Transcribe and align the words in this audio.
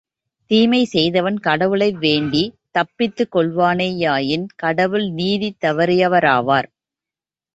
தீமை 0.51 0.85
செய்தவன் 0.85 1.37
கடவுளை 1.39 1.91
வேண்டித் 1.95 2.55
தப்பித்துக் 2.71 3.31
கொள்வானே 3.35 3.87
யாயின் 3.97 4.47
கடவுள் 4.55 5.07
நீதி 5.11 5.49
தவறியவராவார். 5.61 6.69